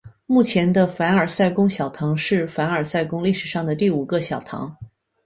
[0.25, 4.75] 目前的凡尔赛宫小堂是凡尔赛宫历史上的第五个小堂。